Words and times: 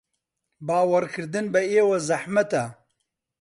باوەڕکردن 0.67 1.45
بە 1.53 1.61
ئێوە 1.71 1.97
زەحمەتە. 2.07 2.63